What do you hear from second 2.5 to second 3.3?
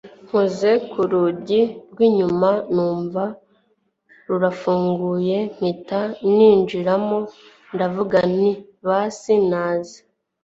numva